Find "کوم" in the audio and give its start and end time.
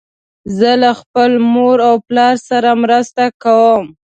3.43-3.85